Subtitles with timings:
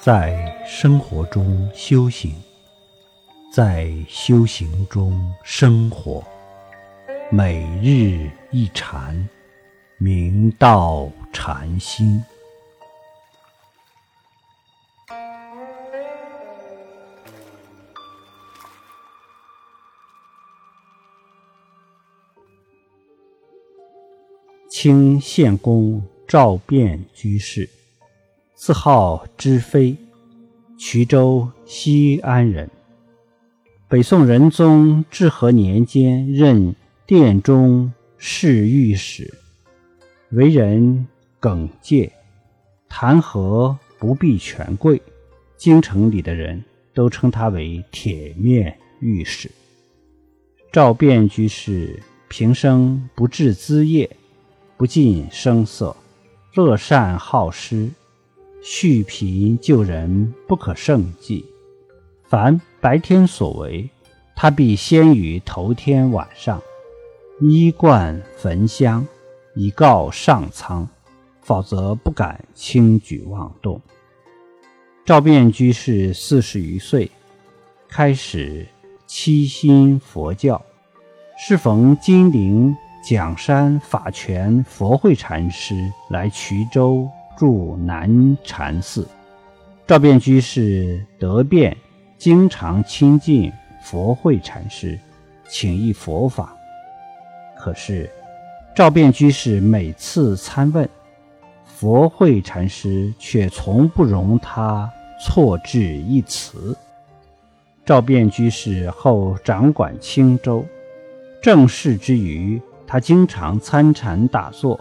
[0.00, 2.32] 在生活中修行，
[3.52, 6.24] 在修行中生活，
[7.32, 9.28] 每日一禅，
[9.98, 12.22] 明道禅心。
[24.70, 27.77] 清献公赵卞居士。
[28.60, 29.96] 自号知飞，
[30.76, 32.68] 衢州西安人。
[33.86, 36.74] 北宋仁宗至和年间任
[37.06, 39.32] 殿中侍御史，
[40.30, 41.06] 为人
[41.38, 42.10] 耿介，
[42.88, 45.00] 谈何不避权贵。
[45.56, 49.48] 京城里的人都称他为铁面御史。
[50.72, 54.10] 赵卞居士平生不治资业，
[54.76, 55.96] 不近声色，
[56.54, 57.88] 乐善好施。
[58.62, 61.44] 恤贫救人不可胜计，
[62.24, 63.88] 凡白天所为，
[64.34, 66.60] 他必先于头天晚上，
[67.40, 69.06] 衣冠焚香，
[69.54, 70.86] 以告上苍，
[71.40, 73.80] 否则不敢轻举妄动。
[75.04, 77.10] 赵卞居士四十余岁，
[77.88, 78.66] 开始
[79.06, 80.60] 七心佛教，
[81.38, 87.08] 适逢金陵蒋山法权佛慧禅师来衢州。
[87.38, 89.06] 住南禅寺，
[89.86, 91.76] 赵卞居士得便，
[92.18, 94.98] 经常亲近佛慧禅师，
[95.46, 96.52] 请益佛法。
[97.56, 98.10] 可是，
[98.74, 100.88] 赵卞居士每次参问，
[101.64, 104.90] 佛慧禅师却从不容他
[105.24, 106.76] 错置一词。
[107.86, 110.66] 赵卞居士后掌管青州，
[111.40, 114.80] 正事之余，他经常参禅打坐。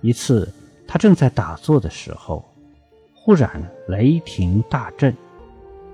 [0.00, 0.48] 一次。
[0.90, 2.42] 他正在打坐的时候，
[3.14, 5.14] 忽然雷霆大震，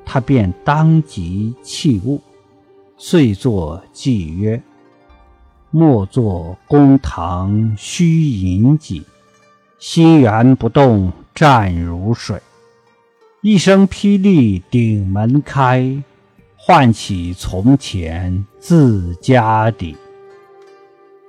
[0.05, 2.23] 他便当即弃悟，
[2.97, 4.63] 遂作偈曰
[5.73, 9.03] ：“莫作公堂虚隐己，
[9.81, 12.41] 心源不动湛如水。
[13.41, 16.01] 一声霹雳顶门开，
[16.57, 19.97] 唤起从前自家底。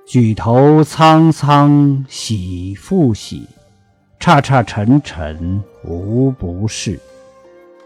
[0.06, 3.48] 举头苍苍喜复喜。”
[4.26, 7.00] 刹刹沉沉无不是，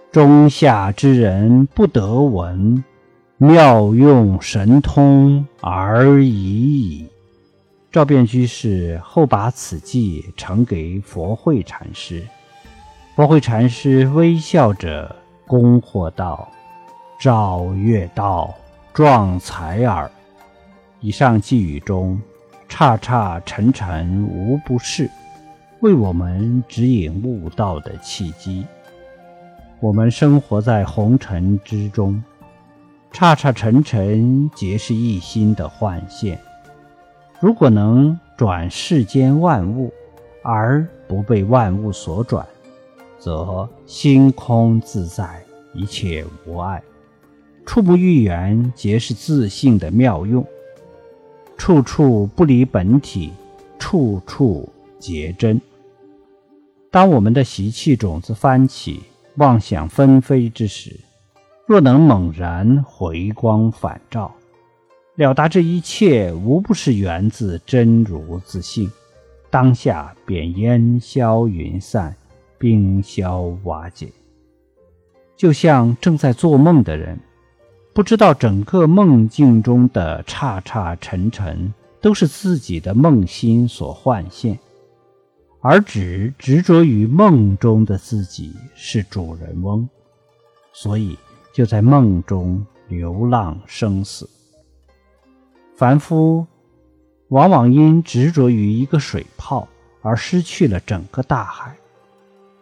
[0.10, 2.82] 中下之人不得闻，
[3.36, 7.10] 妙用神通而已矣。
[7.92, 12.26] 赵卞居士后把此偈呈给佛慧禅师，
[13.18, 15.14] 佛慧禅师微笑着
[15.46, 16.50] 恭贺道
[17.20, 18.56] ：“赵月道
[18.94, 20.10] 壮才耳。”
[21.02, 22.18] 以上寄语中，
[22.70, 25.12] 刹刹沉沉无不是。
[25.82, 28.66] 为我们指引悟道的契机。
[29.80, 32.22] 我们生活在红尘之中，
[33.14, 36.38] 刹刹沉沉皆是一心的幻现。
[37.40, 39.90] 如果能转世间万物，
[40.44, 42.46] 而不被万物所转，
[43.18, 45.42] 则心空自在，
[45.74, 46.84] 一切无碍，
[47.66, 50.46] 触不欲缘，皆是自信的妙用。
[51.56, 53.32] 处处不离本体，
[53.78, 54.68] 处处
[55.00, 55.60] 结真。
[56.92, 59.02] 当我们的习气种子翻起，
[59.36, 61.00] 妄想纷飞之时，
[61.66, 64.34] 若能猛然回光返照，
[65.16, 68.92] 了达这一切无不是源自真如自性，
[69.50, 72.16] 当下便烟消云散，
[72.58, 74.12] 冰消瓦解。
[75.38, 77.20] 就像正在做梦的人，
[77.94, 84.58] 不知道整个梦境中的刹刹沉沉都是自己的梦心所幻现。
[85.62, 89.88] 而只执着于梦中的自己是主人翁，
[90.72, 91.18] 所以
[91.52, 94.30] 就在梦中流浪生死。
[95.76, 96.48] 凡夫
[97.28, 99.68] 往往因执着于一个水泡
[100.02, 101.76] 而失去了整个大海，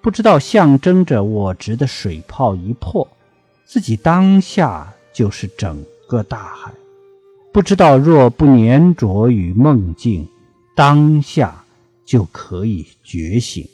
[0.01, 3.07] 不知道象征着我执的水泡一破，
[3.63, 6.71] 自己当下就是整个大海；
[7.53, 10.27] 不知道若不粘着于梦境，
[10.75, 11.63] 当下。
[12.07, 13.67] 就可以觉醒。